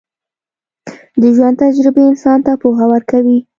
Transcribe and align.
د 1.21 1.23
ژوند 1.35 1.55
تجربې 1.63 2.03
انسان 2.11 2.39
ته 2.45 2.51
پوهه 2.61 2.85
ورکوي. 2.93 3.39